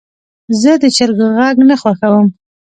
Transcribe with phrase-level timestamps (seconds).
[0.61, 2.27] زه د چرګو غږ نه خوښوم.